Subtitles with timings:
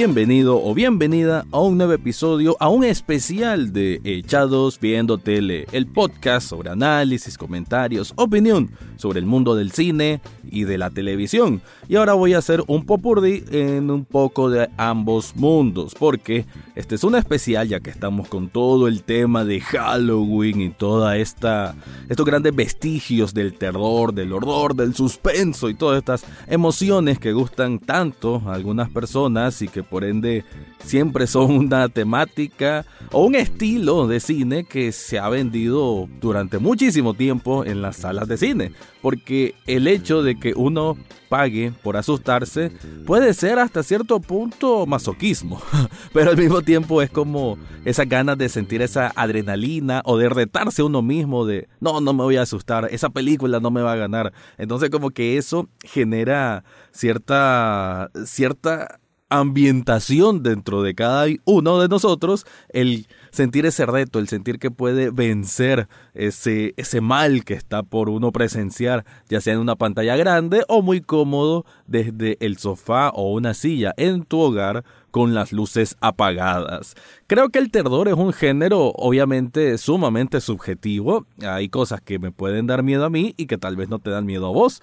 [0.00, 5.86] Bienvenido o bienvenida a un nuevo episodio, a un especial de Echados Viendo Tele, el
[5.86, 11.60] podcast sobre análisis, comentarios, opinión sobre el mundo del cine y de la televisión.
[11.86, 16.94] Y ahora voy a hacer un popurrí en un poco de ambos mundos, porque este
[16.94, 21.74] es un especial ya que estamos con todo el tema de Halloween y toda esta
[22.08, 27.78] estos grandes vestigios del terror, del horror, del suspenso y todas estas emociones que gustan
[27.78, 30.44] tanto a algunas personas y que por ende
[30.84, 37.14] siempre son una temática o un estilo de cine que se ha vendido durante muchísimo
[37.14, 38.72] tiempo en las salas de cine.
[39.02, 40.96] Porque el hecho de que uno
[41.30, 42.72] pague por asustarse
[43.06, 45.62] puede ser hasta cierto punto masoquismo,
[46.12, 50.82] pero al mismo tiempo es como esas ganas de sentir esa adrenalina o de retarse
[50.82, 53.96] uno mismo de no, no me voy a asustar, esa película no me va a
[53.96, 54.32] ganar.
[54.58, 58.99] Entonces como que eso genera cierta cierta
[59.30, 65.10] ambientación dentro de cada uno de nosotros, el sentir ese reto, el sentir que puede
[65.10, 70.64] vencer ese, ese mal que está por uno presenciar, ya sea en una pantalla grande
[70.68, 75.96] o muy cómodo desde el sofá o una silla en tu hogar con las luces
[76.00, 76.94] apagadas.
[77.26, 82.66] Creo que el terror es un género obviamente sumamente subjetivo, hay cosas que me pueden
[82.66, 84.82] dar miedo a mí y que tal vez no te dan miedo a vos.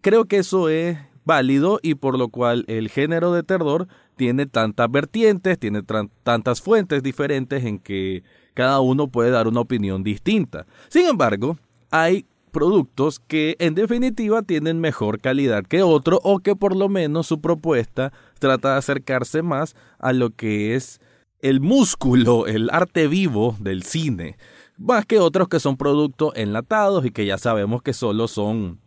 [0.00, 4.90] Creo que eso es válido y por lo cual el género de terror tiene tantas
[4.90, 5.82] vertientes, tiene
[6.24, 10.66] tantas fuentes diferentes en que cada uno puede dar una opinión distinta.
[10.88, 11.56] Sin embargo,
[11.92, 17.26] hay productos que en definitiva tienen mejor calidad que otro o que por lo menos
[17.26, 21.00] su propuesta trata de acercarse más a lo que es
[21.40, 24.38] el músculo, el arte vivo del cine,
[24.78, 28.80] más que otros que son productos enlatados y que ya sabemos que solo son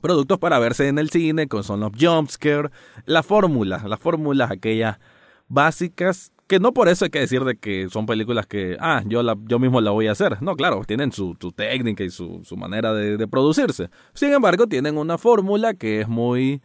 [0.00, 2.70] productos para verse en el cine, con son los jumpscare,
[3.06, 4.98] la fórmula, las fórmulas aquellas
[5.48, 9.22] básicas que no por eso hay que decir de que son películas que, ah, yo,
[9.46, 10.40] yo mismo la voy a hacer.
[10.42, 13.90] No, claro, tienen su, técnica y su, su manera de, de, producirse.
[14.14, 16.62] Sin embargo, tienen una fórmula que es muy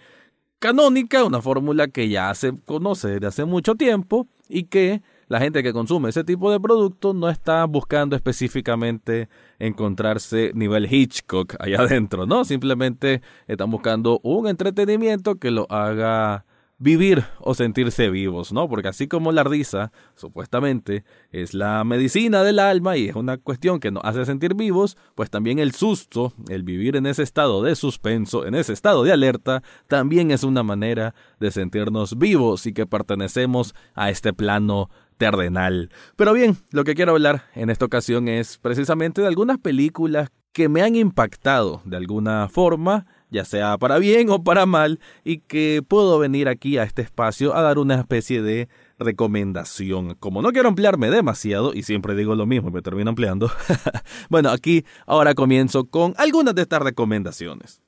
[0.60, 5.64] canónica, una fórmula que ya se conoce desde hace mucho tiempo y que la gente
[5.64, 9.30] que consume ese tipo de productos no está buscando específicamente
[9.60, 12.46] encontrarse nivel Hitchcock allá adentro, ¿no?
[12.46, 16.46] Simplemente están buscando un entretenimiento que lo haga
[16.84, 18.68] vivir o sentirse vivos, ¿no?
[18.68, 23.80] Porque así como la risa, supuestamente, es la medicina del alma y es una cuestión
[23.80, 27.76] que nos hace sentir vivos, pues también el susto, el vivir en ese estado de
[27.76, 32.86] suspenso, en ese estado de alerta, también es una manera de sentirnos vivos y que
[32.86, 34.90] pertenecemos a este plano
[35.24, 35.90] terrenal.
[36.18, 40.68] Pero bien, lo que quiero hablar en esta ocasión es precisamente de algunas películas que
[40.68, 45.82] me han impactado de alguna forma, ya sea para bien o para mal, y que
[45.88, 48.68] puedo venir aquí a este espacio a dar una especie de
[49.00, 50.16] recomendación.
[50.16, 53.50] Como no quiero ampliarme demasiado, y siempre digo lo mismo y me termino ampliando,
[54.30, 57.83] bueno, aquí ahora comienzo con algunas de estas recomendaciones.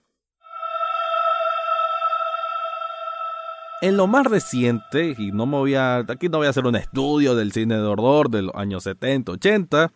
[3.81, 6.77] En lo más reciente, y no me voy a, aquí no voy a hacer un
[6.77, 9.91] estudio del cine de horror de los años 70, 80,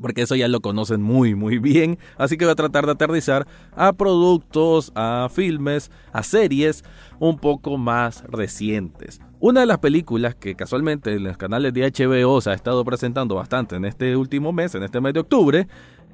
[0.00, 3.46] porque eso ya lo conocen muy muy bien, así que voy a tratar de aterrizar
[3.76, 6.84] a productos, a filmes, a series
[7.18, 9.20] un poco más recientes.
[9.40, 13.34] Una de las películas que casualmente en los canales de HBO se ha estado presentando
[13.34, 15.68] bastante en este último mes, en este mes de octubre,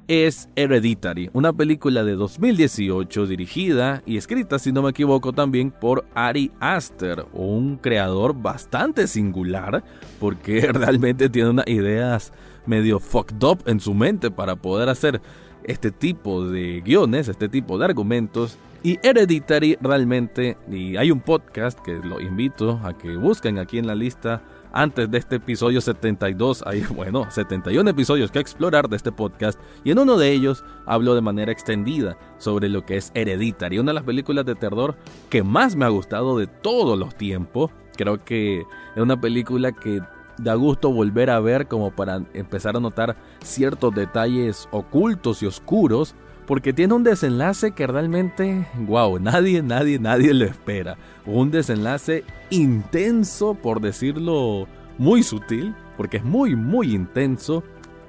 [0.09, 6.03] es Hereditary, una película de 2018 dirigida y escrita, si no me equivoco, también por
[6.15, 9.83] Ari Aster, un creador bastante singular,
[10.19, 12.33] porque realmente tiene unas ideas
[12.65, 15.21] medio fucked up en su mente para poder hacer
[15.63, 18.57] este tipo de guiones, este tipo de argumentos.
[18.81, 23.85] Y Hereditary realmente, y hay un podcast que lo invito a que busquen aquí en
[23.85, 29.11] la lista antes de este episodio 72 hay, bueno, 71 episodios que explorar de este
[29.11, 33.79] podcast y en uno de ellos hablo de manera extendida sobre lo que es Hereditary,
[33.79, 34.95] una de las películas de terror
[35.29, 37.71] que más me ha gustado de todos los tiempos.
[37.95, 40.01] Creo que es una película que
[40.37, 46.15] da gusto volver a ver como para empezar a notar ciertos detalles ocultos y oscuros
[46.49, 50.97] porque tiene un desenlace que realmente, wow, nadie, nadie, nadie lo espera.
[51.27, 54.67] Un desenlace intenso, por decirlo
[54.97, 57.63] muy sutil, porque es muy, muy intenso,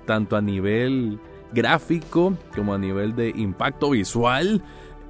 [0.06, 1.20] tanto a nivel
[1.52, 4.64] gráfico como a nivel de impacto visual.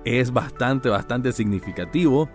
[0.05, 2.29] Es bastante, bastante significativo.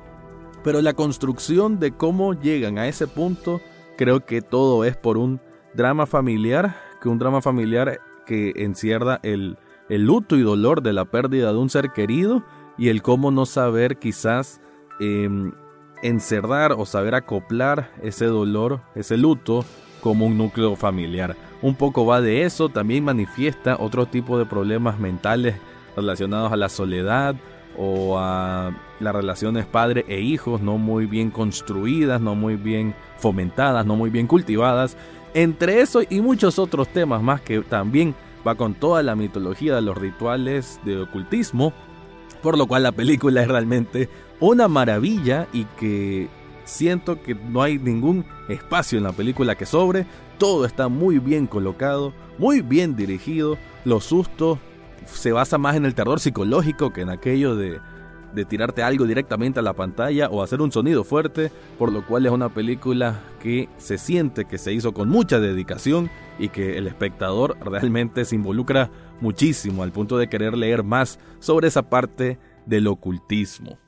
[0.63, 3.59] Pero la construcción de cómo llegan a ese punto,
[3.98, 5.41] creo que todo es por un
[5.74, 9.57] drama familiar, que un drama familiar que encierra el,
[9.89, 12.43] el luto y dolor de la pérdida de un ser querido
[12.77, 14.61] y el cómo no saber quizás
[14.99, 15.53] em,
[16.01, 19.65] encerrar o saber acoplar ese dolor, ese luto
[20.01, 21.35] como un núcleo familiar.
[21.61, 25.55] Un poco va de eso, también manifiesta otro tipo de problemas mentales
[25.95, 27.35] relacionados a la soledad
[27.77, 33.85] o a las relaciones padre e hijos no muy bien construidas, no muy bien fomentadas,
[33.85, 34.95] no muy bien cultivadas.
[35.33, 38.15] Entre eso y muchos otros temas más que también
[38.45, 41.74] va con toda la mitología de los rituales de ocultismo,
[42.42, 44.09] por lo cual la película es realmente
[44.39, 46.27] una maravilla y que
[46.63, 50.06] siento que no hay ningún espacio en la película que sobre,
[50.38, 54.59] todo está muy bien colocado, muy bien dirigido, los sustos
[55.06, 57.80] se basa más en el terror psicológico que en aquello de,
[58.35, 62.25] de tirarte algo directamente a la pantalla o hacer un sonido fuerte, por lo cual
[62.25, 66.87] es una película que se siente que se hizo con mucha dedicación y que el
[66.87, 68.91] espectador realmente se involucra
[69.21, 73.79] muchísimo al punto de querer leer más sobre esa parte del ocultismo.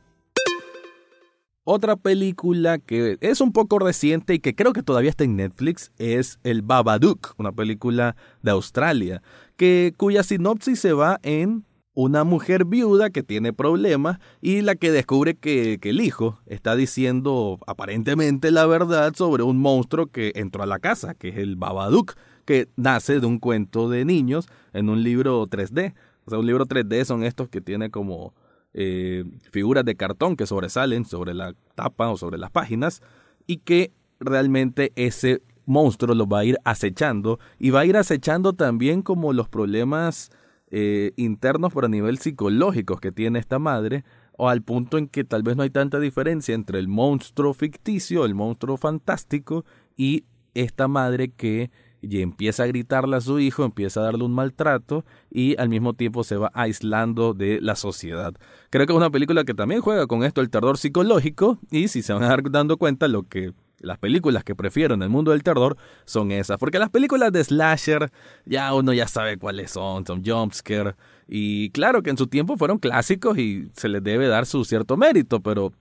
[1.69, 5.91] Otra película que es un poco reciente y que creo que todavía está en Netflix
[5.97, 9.21] es El Babadook, una película de Australia,
[9.57, 11.65] que cuya sinopsis se va en
[11.97, 17.57] una mujer viuda que tiene problemas y la que descubre que, el hijo está diciendo
[17.65, 22.13] aparentemente la verdad sobre un monstruo que entró a la casa, que es el Babadook,
[22.45, 25.95] que nace de un cuento de niños en un libro 3D.
[26.25, 28.35] O sea, un libro 3D son estos que tiene como
[28.75, 33.01] eh, figuras de cartón que sobresalen sobre la tapa o sobre las páginas
[33.47, 38.53] y que realmente ese monstruo lo va a ir acechando y va a ir acechando
[38.53, 40.29] también como los problemas
[40.69, 44.03] eh, internos por a nivel psicológico que tiene esta madre
[44.37, 48.25] o al punto en que tal vez no hay tanta diferencia entre el monstruo ficticio,
[48.25, 49.65] el monstruo fantástico
[49.95, 51.71] y esta madre que
[52.01, 56.23] empieza a gritarle a su hijo, empieza a darle un maltrato y al mismo tiempo
[56.23, 58.33] se va aislando de la sociedad.
[58.69, 62.01] Creo que es una película que también juega con esto el terror psicológico y si
[62.01, 65.31] se van a dar dando cuenta lo que las películas que prefiero en el mundo
[65.31, 68.11] del terror son esas, porque las películas de slasher
[68.45, 70.95] ya uno ya sabe cuáles son, son jumpscare
[71.27, 74.97] y claro que en su tiempo fueron clásicos y se les debe dar su cierto
[74.97, 75.73] mérito, pero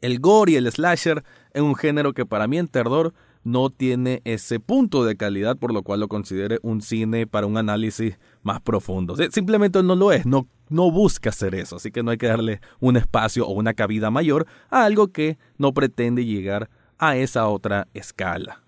[0.00, 3.14] el gore y el slasher es un género que para mí en terror
[3.44, 7.56] no tiene ese punto de calidad, por lo cual lo considere un cine para un
[7.56, 9.16] análisis más profundo.
[9.30, 12.60] Simplemente no lo es, no, no busca hacer eso, así que no hay que darle
[12.80, 16.68] un espacio o una cabida mayor a algo que no pretende llegar
[16.98, 18.62] a esa otra escala.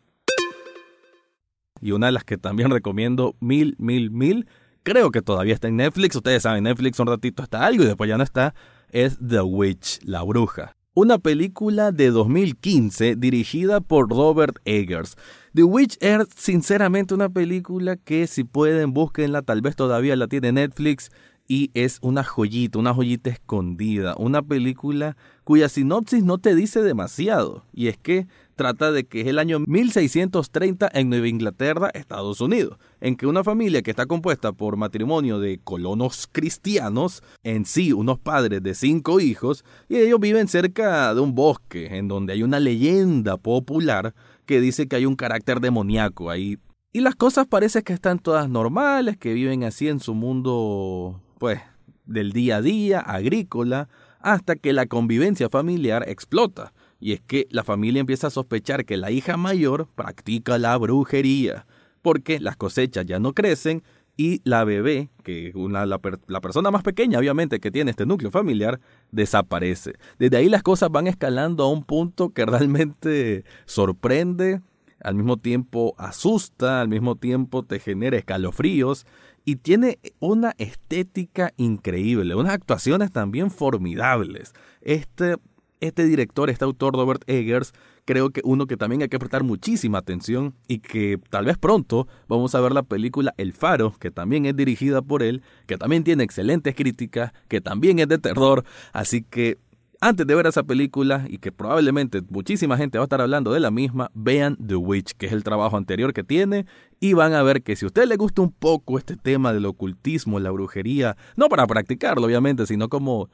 [1.81, 4.49] Y una de las que también recomiendo mil, mil, mil,
[4.82, 8.09] creo que todavía está en Netflix, ustedes saben, Netflix un ratito está algo y después
[8.09, 8.55] ya no está,
[8.91, 15.17] es The Witch, la bruja una película de 2015 dirigida por Robert Eggers.
[15.55, 20.53] The Witch es sinceramente una película que si pueden búsquenla, tal vez todavía la tiene
[20.53, 21.11] Netflix
[21.50, 27.64] y es una joyita, una joyita escondida, una película cuya sinopsis no te dice demasiado
[27.73, 32.79] y es que trata de que es el año 1630 en Nueva Inglaterra, Estados Unidos,
[33.00, 38.20] en que una familia que está compuesta por matrimonio de colonos cristianos, en sí unos
[38.20, 42.61] padres de cinco hijos, y ellos viven cerca de un bosque en donde hay una
[42.61, 44.15] leyenda popular
[44.46, 46.58] que dice que hay un carácter demoníaco ahí.
[46.93, 51.63] Y las cosas parece que están todas normales, que viven así en su mundo, pues,
[52.05, 53.89] del día a día, agrícola,
[54.20, 58.99] hasta que la convivencia familiar explota y es que la familia empieza a sospechar que
[58.99, 61.67] la hija mayor practica la brujería,
[62.03, 63.82] porque las cosechas ya no crecen
[64.19, 68.31] y la bebé, que una, la, la, persona más pequeña obviamente que tiene este núcleo
[68.31, 68.79] familiar,
[69.11, 69.94] desaparece.
[70.19, 74.61] Desde ahí las cosas van escalando a un punto que realmente sorprende,
[75.03, 79.06] al mismo tiempo asusta, al mismo tiempo te genera escalofríos
[79.44, 84.53] y tiene una estética increíble, unas actuaciones también formidables.
[84.81, 85.37] Este
[85.81, 87.73] este director, este autor Robert Eggers,
[88.05, 92.06] creo que uno que también hay que prestar muchísima atención y que tal vez pronto
[92.29, 96.05] vamos a ver la película El Faro, que también es dirigida por él, que también
[96.05, 99.59] tiene excelentes críticas, que también es de terror, así que
[100.00, 103.60] antes de ver esa película y que probablemente muchísima gente va a estar hablando de
[103.60, 106.66] la misma, vean The Witch, que es el trabajo anterior que tiene,
[107.00, 109.66] y van a ver que si a usted le gusta un poco este tema del
[109.66, 113.28] ocultismo, la brujería, no para practicarlo obviamente, sino como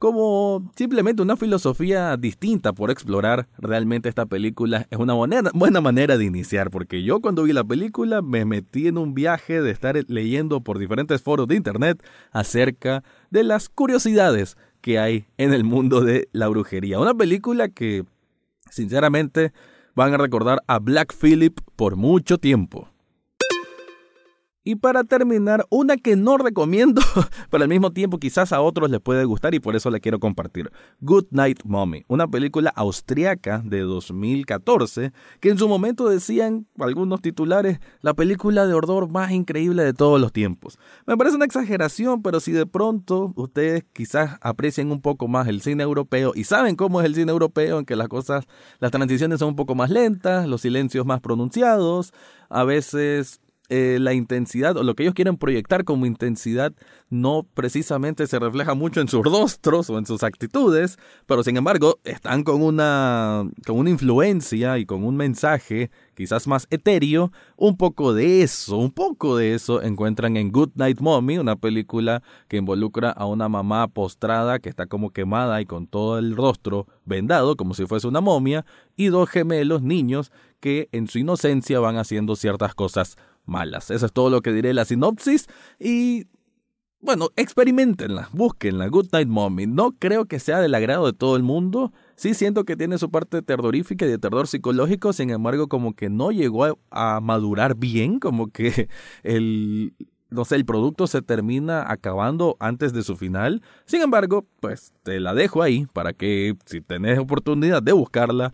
[0.00, 3.48] como simplemente una filosofía distinta por explorar.
[3.58, 8.22] Realmente esta película es una buena manera de iniciar, porque yo cuando vi la película
[8.22, 13.44] me metí en un viaje de estar leyendo por diferentes foros de internet acerca de
[13.44, 16.98] las curiosidades que hay en el mundo de la brujería.
[16.98, 18.04] Una película que,
[18.70, 19.52] sinceramente,
[19.94, 22.88] van a recordar a Black Phillip por mucho tiempo.
[24.70, 27.02] Y para terminar, una que no recomiendo,
[27.50, 30.20] pero al mismo tiempo quizás a otros les puede gustar y por eso la quiero
[30.20, 30.70] compartir.
[31.00, 37.80] Good Night Mommy, una película austriaca de 2014 que en su momento decían algunos titulares
[38.00, 40.78] la película de horror más increíble de todos los tiempos.
[41.04, 45.62] Me parece una exageración, pero si de pronto ustedes quizás aprecian un poco más el
[45.62, 48.44] cine europeo y saben cómo es el cine europeo, en que las cosas,
[48.78, 52.12] las transiciones son un poco más lentas, los silencios más pronunciados,
[52.48, 56.72] a veces eh, la intensidad o lo que ellos quieren proyectar como intensidad
[57.08, 62.00] no precisamente se refleja mucho en sus rostros o en sus actitudes, pero sin embargo
[62.02, 68.12] están con una, con una influencia y con un mensaje quizás más etéreo, un poco
[68.12, 73.10] de eso, un poco de eso encuentran en Good Night Mommy, una película que involucra
[73.10, 77.74] a una mamá postrada que está como quemada y con todo el rostro vendado como
[77.74, 82.74] si fuese una momia, y dos gemelos niños que en su inocencia van haciendo ciertas
[82.74, 83.16] cosas
[83.50, 83.90] malas.
[83.90, 86.26] Eso es todo lo que diré la sinopsis y
[87.02, 89.66] bueno, experimentenla, búsquenla, Good Night Mommy.
[89.66, 91.92] No creo que sea del agrado de todo el mundo.
[92.14, 96.10] Sí siento que tiene su parte terrorífica y de terror psicológico, sin embargo, como que
[96.10, 98.90] no llegó a, madurar bien, como que
[99.22, 99.94] el,
[100.28, 103.62] no sé, el producto se termina acabando antes de su final.
[103.86, 108.52] Sin embargo, pues te la dejo ahí para que si tenés oportunidad de buscarla,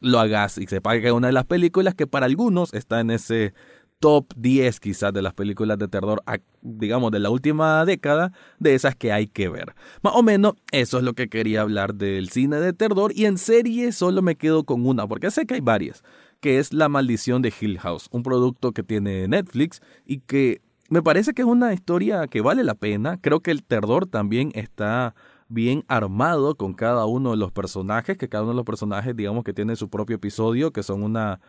[0.00, 3.10] lo hagas y sepa que es una de las películas que para algunos está en
[3.10, 3.54] ese
[3.98, 6.22] top 10 quizás de las películas de terror,
[6.62, 9.74] digamos, de la última década, de esas que hay que ver.
[10.02, 13.38] Más o menos eso es lo que quería hablar del cine de terror y en
[13.38, 16.02] serie solo me quedo con una, porque sé que hay varias,
[16.40, 21.02] que es La maldición de Hill House, un producto que tiene Netflix y que me
[21.02, 23.18] parece que es una historia que vale la pena.
[23.20, 25.14] Creo que el terror también está
[25.48, 29.42] bien armado con cada uno de los personajes, que cada uno de los personajes, digamos
[29.42, 31.40] que tiene su propio episodio, que son una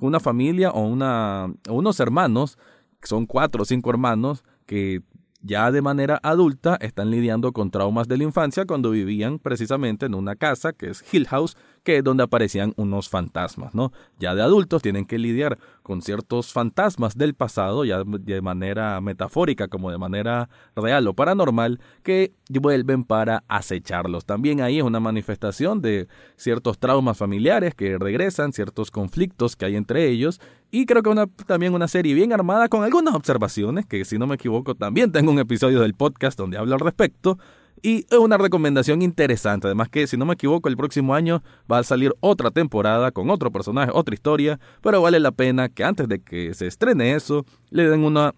[0.00, 2.58] una familia o, una, o unos hermanos,
[3.02, 5.02] son cuatro o cinco hermanos, que
[5.42, 10.14] ya de manera adulta están lidiando con traumas de la infancia cuando vivían precisamente en
[10.14, 13.92] una casa que es Hill House, que es donde aparecían unos fantasmas, ¿no?
[14.18, 19.68] Ya de adultos tienen que lidiar con ciertos fantasmas del pasado, ya de manera metafórica
[19.68, 24.26] como de manera real o paranormal, que vuelven para acecharlos.
[24.26, 29.76] También ahí es una manifestación de ciertos traumas familiares que regresan, ciertos conflictos que hay
[29.76, 30.40] entre ellos,
[30.70, 34.26] y creo que una, también una serie bien armada con algunas observaciones, que si no
[34.26, 37.38] me equivoco también tengo un episodio del podcast donde hablo al respecto,
[37.82, 39.66] y una recomendación interesante.
[39.66, 43.30] Además que, si no me equivoco, el próximo año va a salir otra temporada con
[43.30, 44.60] otro personaje, otra historia.
[44.82, 48.34] Pero vale la pena que antes de que se estrene eso, le den una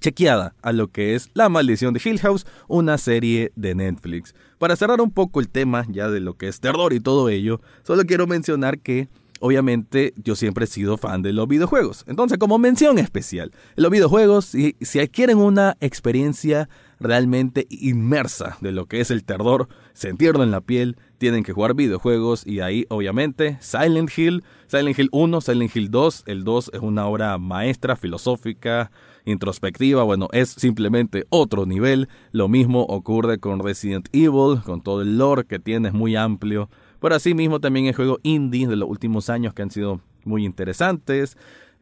[0.00, 4.34] chequeada a lo que es La Maldición de Hill House, una serie de Netflix.
[4.58, 7.60] Para cerrar un poco el tema ya de lo que es terror y todo ello,
[7.82, 9.08] solo quiero mencionar que
[9.40, 12.04] obviamente yo siempre he sido fan de los videojuegos.
[12.06, 16.68] Entonces, como mención especial, los videojuegos, si, si adquieren una experiencia
[17.00, 21.74] realmente inmersa de lo que es el terror, sentirlo en la piel, tienen que jugar
[21.74, 26.80] videojuegos y ahí obviamente Silent Hill, Silent Hill 1, Silent Hill 2, el 2 es
[26.80, 28.90] una obra maestra, filosófica,
[29.24, 35.18] introspectiva, bueno, es simplemente otro nivel, lo mismo ocurre con Resident Evil, con todo el
[35.18, 38.88] lore que tiene, es muy amplio, pero así mismo también el juego indie de los
[38.88, 41.36] últimos años que han sido muy interesantes,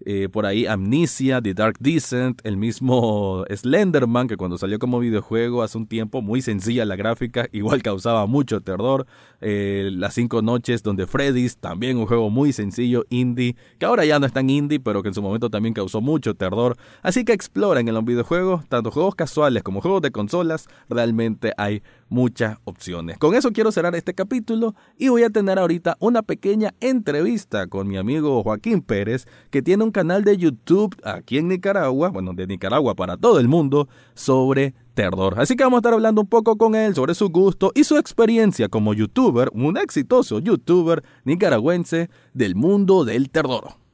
[0.05, 5.63] eh, por ahí Amnesia, The Dark Descent, el mismo Slenderman, que cuando salió como videojuego
[5.63, 9.07] hace un tiempo, muy sencilla la gráfica, igual causaba mucho terror.
[9.41, 14.19] Eh, Las cinco noches donde Freddy's, también un juego muy sencillo, indie, que ahora ya
[14.19, 16.77] no es tan indie, pero que en su momento también causó mucho terror.
[17.03, 21.83] Así que exploren en los videojuegos, tanto juegos casuales como juegos de consolas, realmente hay
[22.09, 23.19] muchas opciones.
[23.19, 27.89] Con eso quiero cerrar este capítulo y voy a tener ahorita una pequeña entrevista con
[27.89, 32.47] mi amigo Joaquín Pérez, que tiene un canal de YouTube aquí en Nicaragua, bueno, de
[32.47, 35.39] Nicaragua para todo el mundo, sobre terror.
[35.39, 37.97] Así que vamos a estar hablando un poco con él sobre su gusto y su
[37.97, 43.86] experiencia como youtuber, un exitoso youtuber nicaragüense del mundo del terror.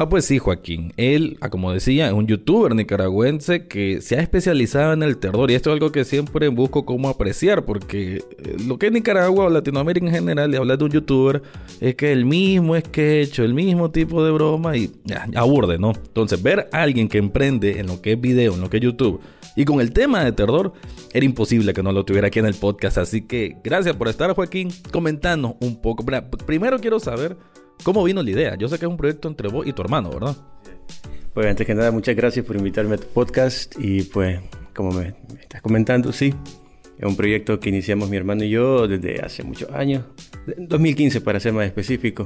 [0.00, 0.92] Ah, pues sí, Joaquín.
[0.96, 5.50] Él, ah, como decía, es un youtuber nicaragüense que se ha especializado en el terror.
[5.50, 9.46] Y esto es algo que siempre busco cómo apreciar, porque eh, lo que es Nicaragua
[9.46, 11.42] o Latinoamérica en general, de hablar de un youtuber,
[11.80, 15.90] es que el mismo sketch, el mismo tipo de broma y ya, aburde, ¿no?
[15.90, 18.84] Entonces, ver a alguien que emprende en lo que es video, en lo que es
[18.84, 19.20] YouTube,
[19.56, 20.74] y con el tema de terror,
[21.12, 22.98] era imposible que no lo tuviera aquí en el podcast.
[22.98, 26.04] Así que gracias por estar, Joaquín, comentando un poco.
[26.46, 27.36] Primero quiero saber
[27.82, 28.54] ¿Cómo vino la idea?
[28.56, 30.36] Yo sé que es un proyecto entre vos y tu hermano, ¿verdad?
[31.32, 34.40] Pues antes que nada, muchas gracias por invitarme a tu podcast y pues,
[34.74, 36.34] como me, estás comentando, sí,
[36.98, 40.04] es un proyecto que iniciamos mi hermano y yo desde hace muchos años,
[40.56, 42.24] 2015 para ser más específico.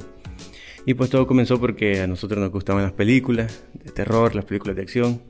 [0.84, 4.76] Y pues todo comenzó porque a nosotros nos gustaban las películas de terror, las películas
[4.76, 5.22] de acción.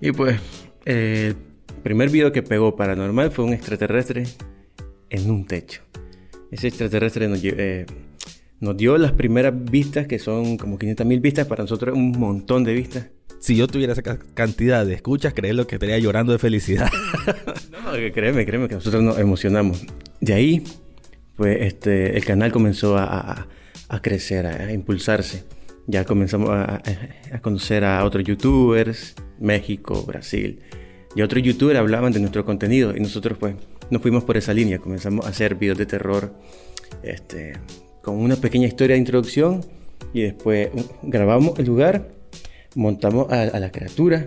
[0.00, 0.38] Y pues
[0.84, 1.36] el
[1.82, 4.24] primer video que pegó paranormal fue un extraterrestre
[5.08, 5.82] en un techo.
[6.50, 7.86] Ese extraterrestre nos, eh,
[8.60, 12.64] nos dio las primeras vistas, que son como 500 mil vistas, para nosotros un montón
[12.64, 13.06] de vistas.
[13.38, 16.90] Si yo tuviera esa cantidad de escuchas, lo que estaría llorando de felicidad.
[17.70, 19.84] no, créeme, créeme que nosotros nos emocionamos.
[20.20, 20.64] De ahí,
[21.36, 23.46] pues este, el canal comenzó a,
[23.88, 25.44] a, crecer, a, impulsarse.
[25.86, 26.82] Ya comenzamos a,
[27.32, 30.60] a, conocer a otros youtubers, México, Brasil.
[31.14, 33.54] Y otros youtubers hablaban de nuestro contenido y nosotros pues
[33.90, 34.78] nos fuimos por esa línea.
[34.78, 36.34] Comenzamos a hacer videos de terror
[37.02, 37.52] este,
[38.06, 39.62] con una pequeña historia de introducción
[40.14, 40.68] y después
[41.02, 42.06] grabamos el lugar,
[42.76, 44.24] montamos a, la criatura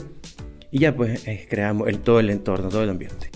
[0.70, 3.32] y ya pues eh, creamos todo el entorno, todo el ambiente.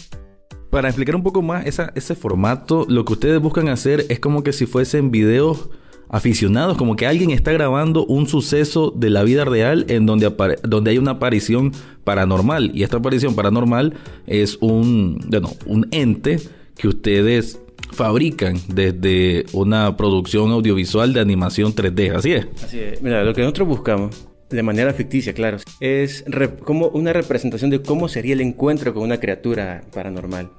[0.69, 4.51] Para explicar un poco más ese formato, lo que ustedes buscan hacer es como que
[4.51, 5.69] si fuesen videos
[6.09, 10.29] aficionados, como que alguien está grabando un suceso de la vida real en donde,
[10.63, 11.71] donde hay una aparición
[12.03, 12.71] paranormal.
[12.73, 13.93] Y esta aparición paranormal
[14.27, 16.37] es un, bueno, un ente
[16.75, 17.62] que ustedes
[17.93, 22.47] fabrican desde una producción audiovisual de animación 3D, ¿así es?
[22.63, 23.01] Así es.
[23.01, 26.25] Mira, lo que nosotros buscamos, de manera ficticia, claro, es
[26.63, 30.49] como una representación de cómo sería el encuentro con una criatura paranormal.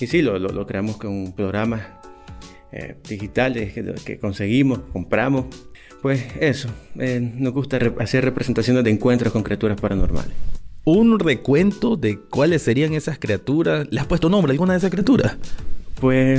[0.00, 1.82] Y sí, lo, lo, creamos con programas
[2.72, 3.72] eh, digitales
[4.04, 5.46] que, conseguimos, compramos.
[6.02, 10.32] Pues eso, eh, nos gusta hacer representaciones de encuentros con criaturas paranormales.
[10.84, 13.86] Un recuento de cuáles serían esas criaturas.
[13.90, 15.38] ¿Le has puesto nombre a alguna de esas criaturas?
[16.04, 16.38] Pues,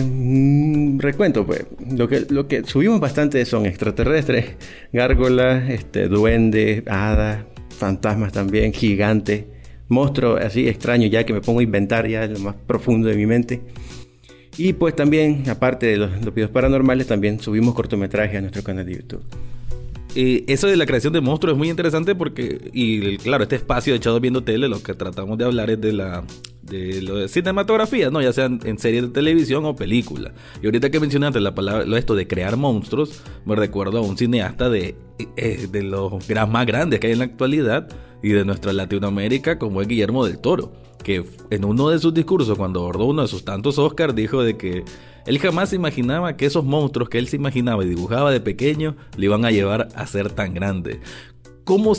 [1.00, 4.58] recuento, pues, lo que, lo que subimos bastante son extraterrestres,
[4.94, 7.46] gárgolas, este, duendes, hadas,
[7.76, 9.46] fantasmas también, gigantes,
[9.88, 13.16] monstruos así extraños ya que me pongo a inventar ya en lo más profundo de
[13.16, 13.62] mi mente.
[14.56, 18.86] Y pues también, aparte de los, los videos paranormales, también subimos cortometrajes a nuestro canal
[18.86, 19.24] de YouTube.
[20.16, 23.94] Eh, eso de la creación de monstruos es muy interesante porque, y claro, este espacio
[23.94, 26.24] de Echado Viendo Tele, lo que tratamos de hablar es de la
[26.62, 28.22] de lo de cinematografía, ¿no?
[28.22, 30.32] Ya sean en series de televisión o película.
[30.64, 34.18] Y ahorita que mencionaste la palabra, lo esto de crear monstruos, me recuerdo a un
[34.18, 34.96] cineasta de,
[35.38, 36.14] eh, de los
[36.50, 37.88] más grandes que hay en la actualidad
[38.26, 42.58] y de nuestra Latinoamérica, como es Guillermo del Toro, que en uno de sus discursos,
[42.58, 44.84] cuando abordó uno de sus tantos Oscars, dijo de que
[45.28, 49.26] él jamás imaginaba que esos monstruos que él se imaginaba y dibujaba de pequeño le
[49.28, 51.02] iban a llevar a ser tan grande.
[51.66, 51.94] ¿Cómo,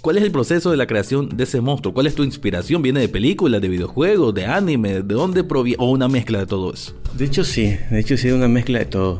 [0.00, 1.94] ¿Cuál es el proceso de la creación de ese monstruo?
[1.94, 2.82] ¿Cuál es tu inspiración?
[2.82, 5.02] ¿Viene de películas, de videojuegos, de anime?
[5.02, 5.80] ¿De dónde proviene?
[5.80, 6.94] ¿O una mezcla de todo eso?
[7.16, 9.18] De hecho sí, de hecho sí, una mezcla de todo.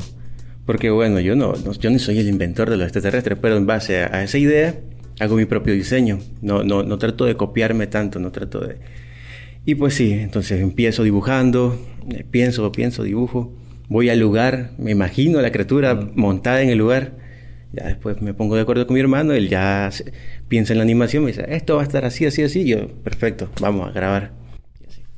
[0.65, 3.99] Porque bueno, yo no, yo no soy el inventor de los extraterrestres, pero en base
[3.99, 4.81] a, esa idea
[5.19, 6.19] hago mi propio diseño.
[6.41, 8.77] No, no, no trato de copiarme tanto, no trato de
[9.67, 11.75] y pues sí, entonces empiezo dibujando,
[12.11, 13.51] eh, pienso, pienso, dibujo,
[13.89, 17.13] voy al lugar, me imagino la criatura montada en el lugar,
[17.73, 19.89] ya después me pongo de acuerdo con mi hermano, él ya
[20.47, 22.89] piensa en la animación, me dice, esto va a estar así, así, así, y yo,
[23.03, 24.33] perfecto, vamos a grabar.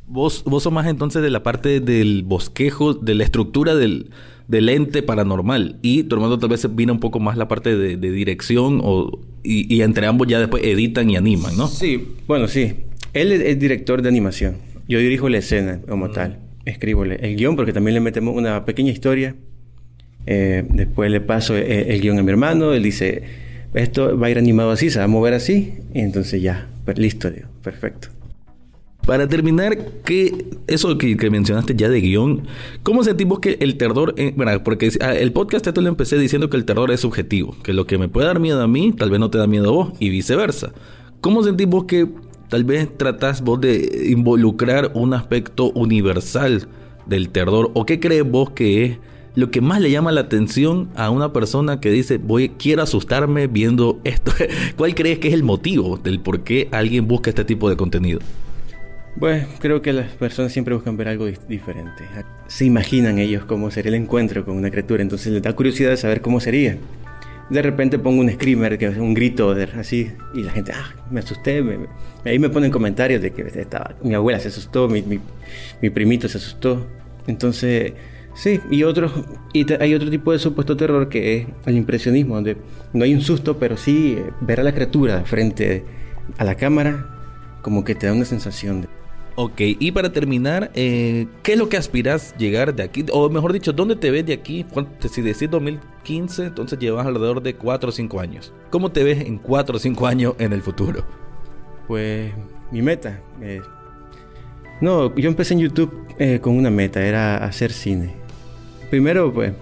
[0.08, 4.12] Vos, vos sos más entonces de la parte del bosquejo, de la estructura del,
[4.48, 5.78] del ente paranormal.
[5.82, 9.82] Y tu hermano tal vez vino un poco más la parte de, dirección o, y,
[9.82, 11.68] entre ambos ya después editan y animan, ¿no?
[11.68, 12.74] Sí, bueno, sí.
[13.14, 14.58] Él es, director de animación.
[14.88, 16.40] Yo dirijo la escena como tal.
[16.66, 19.36] Escribo el guion porque también le metemos una pequeña historia.
[20.26, 22.74] Eh, después le paso eh, el, guion a mi hermano.
[22.74, 23.24] Él dice,
[23.74, 25.76] esto va a ir animado así, se va a mover así.
[25.94, 27.32] Y entonces ya, pues listo,
[27.64, 28.10] perfecto.
[29.08, 32.44] Para terminar, ¿qué, eso que, mencionaste ya de guion,
[32.84, 36.52] ¿cómo sentimos que el terror, eh, bueno, porque ah, el podcast esto lo empecé diciendo
[36.52, 39.10] que el terror es subjetivo, que lo que me puede dar miedo a mí, tal
[39.10, 40.74] vez no te da miedo a vos, y viceversa.
[41.22, 42.08] ¿Cómo sentimos que
[42.50, 46.68] Tal vez tratás vos de involucrar un aspecto universal
[47.06, 47.72] del terror.
[47.74, 48.98] ¿O qué crees vos que es
[49.36, 53.48] lo que más le llama la atención a una persona que dice, voy, quiero asustarme
[53.48, 54.32] viendo esto?
[54.78, 58.20] ¿Cuál crees que es el motivo del por qué alguien busca este tipo de contenido?
[59.20, 62.04] Pues creo que las personas siempre buscan ver algo diferente.
[62.48, 65.98] Se imaginan ellos cómo sería el encuentro con una criatura, entonces les da curiosidad de
[65.98, 66.78] saber cómo sería
[67.50, 71.20] de repente pongo un screamer, que es un grito así, y la gente, ah, me
[71.20, 71.64] asusté.
[72.26, 76.38] ahí me ponen comentarios de que estaba, mi abuela se asustó, mi, mi, primito se
[76.38, 76.86] asustó.
[77.26, 77.94] Entonces,
[78.36, 79.12] sí, y, otro,
[79.54, 82.58] y hay otro tipo de supuesto terror que es el impresionismo, donde
[82.94, 85.84] no hay un susto, pero sí eh, ver a la criatura frente
[86.38, 87.08] a la cámara,
[87.62, 88.88] como que te da una sensación de
[89.40, 93.06] Ok, y para terminar, eh, ¿qué es lo que aspiras llegar de aquí?
[93.12, 94.66] O mejor dicho, ¿dónde te ves de aquí?
[95.12, 98.52] Si decís 2015, entonces llevas alrededor de 4 o 5 años.
[98.72, 101.06] ¿Cómo te ves en 4 o 5 años en el futuro?
[101.88, 102.34] Pues
[102.72, 103.22] mi meta.
[103.40, 103.62] Eh,
[104.82, 108.16] no, yo empecé en YouTube eh, con una meta, era hacer cine.
[108.90, 109.54] Primero, pues,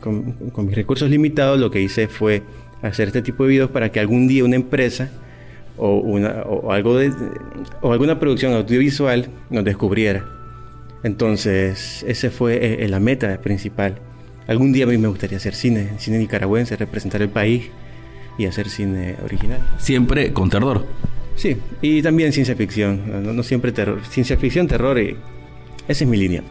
[0.00, 2.44] con, con mis recursos limitados, lo que hice fue
[2.80, 5.10] hacer este tipo de videos para que algún día una empresa
[5.78, 7.12] o, una, o, algo de,
[7.80, 10.24] o alguna producción audiovisual nos descubriera.
[11.02, 13.98] Entonces, esa fue eh, eh, la meta principal.
[14.46, 17.70] Algún día a mí me gustaría hacer cine, cine nicaragüense, representar el país
[18.36, 19.60] y hacer cine original.
[19.78, 20.86] Siempre con terror.
[21.36, 24.00] Sí, y también ciencia ficción, no, no siempre terror.
[24.08, 25.16] Ciencia ficción, terror, y
[25.86, 26.42] esa es mi línea.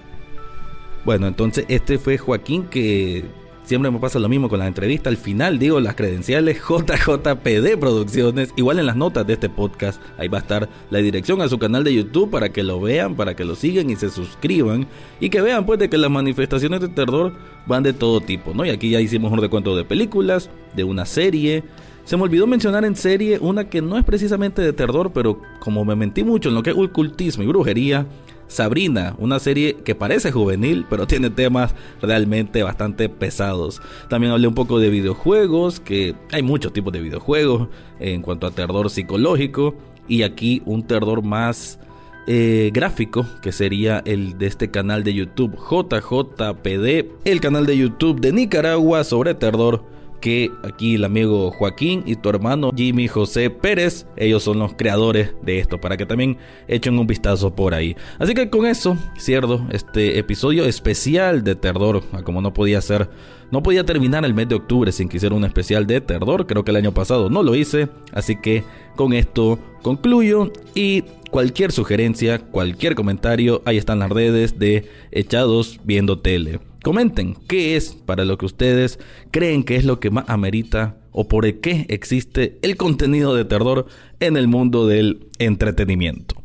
[1.04, 3.26] Bueno, entonces este fue Joaquín que
[3.68, 5.10] Siempre me pasa lo mismo con la entrevista.
[5.10, 8.54] Al final digo las credenciales JJPD Producciones.
[8.56, 10.02] Igual en las notas de este podcast.
[10.18, 13.16] Ahí va a estar la dirección a su canal de YouTube para que lo vean,
[13.18, 14.88] para que lo sigan y se suscriban.
[15.20, 17.34] Y que vean pues de que las manifestaciones de terror
[17.66, 18.66] van de todo tipo, ¿no?
[18.66, 21.66] Y aquí ya hicimos un recuento de películas, de una serie.
[22.06, 25.84] Se me olvidó mencionar en serie una que no es precisamente de terror, pero como
[25.84, 28.08] me mentí mucho en lo que es ocultismo y brujería,
[28.48, 33.82] Sabrina, una serie que parece juvenil, pero tiene temas realmente bastante pesados.
[34.10, 38.52] También hablé un poco de videojuegos, que hay muchos tipos de videojuegos en cuanto a
[38.52, 39.76] terror psicológico,
[40.08, 41.80] y aquí un terror más
[42.28, 48.20] eh, gráfico, que sería el de este canal de YouTube JJPD, el canal de YouTube
[48.20, 54.06] de Nicaragua sobre terror que aquí el amigo Joaquín y tu hermano Jimmy José Pérez,
[54.16, 57.96] ellos son los creadores de esto, para que también echen un vistazo por ahí.
[58.20, 63.10] Así que con eso cierro este episodio especial de Terror, como no podía ser,
[63.52, 66.64] no podía terminar el mes de octubre sin que hiciera un especial de Terror, creo
[66.64, 68.64] que el año pasado no lo hice, así que
[68.96, 76.20] con esto concluyo y cualquier sugerencia, cualquier comentario, ahí están las redes de Echados Viendo
[76.20, 76.60] Tele.
[76.88, 78.98] Comenten qué es para lo que ustedes
[79.30, 83.88] creen que es lo que más amerita o por qué existe el contenido de terror
[84.22, 86.42] en el mundo del entretenimiento.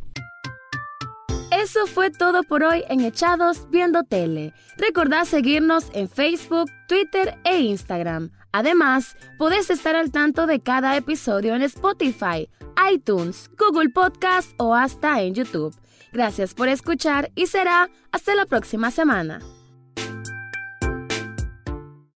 [1.53, 4.53] Eso fue todo por hoy en Echados Viendo Tele.
[4.79, 8.33] Recordad seguirnos en Facebook, Twitter e Instagram.
[8.51, 12.49] Además, podés estar al tanto de cada episodio en Spotify,
[12.93, 15.73] iTunes, Google Podcast o hasta en YouTube.
[16.13, 19.39] Gracias por escuchar y será hasta la próxima semana.